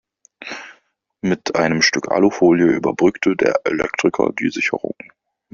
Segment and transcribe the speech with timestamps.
[1.21, 4.95] Mit einem Stück Alufolie überbrückte der Elektriker die Sicherung.